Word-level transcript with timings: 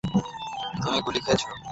তুমি 0.75 0.99
গুলি 1.05 1.19
খেয়েছো? 1.25 1.47